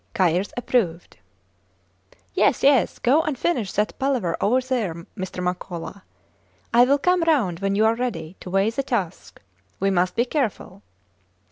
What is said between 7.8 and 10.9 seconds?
are ready, to weigh the tusk. We must be careful.